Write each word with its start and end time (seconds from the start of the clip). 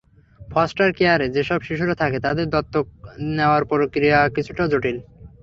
Foster 0.49 0.89
কেয়ারে 0.93 1.27
যেসব 1.29 1.59
শিশুরা 1.61 1.95
থাকে, 1.95 2.17
তাঁদের 2.19 2.47
দত্তক 2.49 2.85
নেওয়ার 3.37 3.63
প্রক্রিয়া 3.65 4.19
কিছুটা 4.35 4.63
জটিল। 4.67 4.97